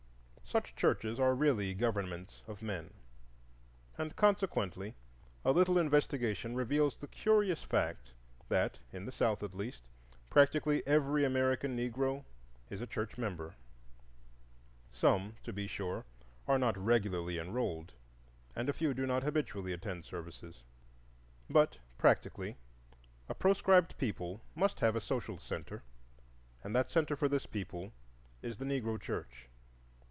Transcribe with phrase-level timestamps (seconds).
[0.43, 2.93] Such churches are really governments of men,
[3.97, 4.95] and consequently
[5.45, 8.11] a little investigation reveals the curious fact
[8.49, 9.85] that, in the South, at least,
[10.29, 12.25] practically every American Negro
[12.69, 13.55] is a church member.
[14.91, 16.03] Some, to be sure,
[16.49, 17.93] are not regularly enrolled,
[18.53, 20.63] and a few do not habitually attend services;
[21.49, 22.57] but, practically,
[23.29, 25.81] a proscribed people must have a social centre,
[26.61, 27.93] and that centre for this people
[28.41, 29.47] is the Negro church.